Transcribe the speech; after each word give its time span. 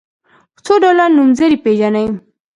څو 0.63 0.73
ډوله 0.81 1.05
نومځري 1.15 1.57
پيژنئ. 1.63 2.07